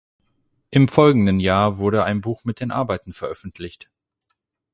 [0.71, 3.91] Im folgenden Jahr wurde ein Buch mit den Arbeiten veröffentlicht.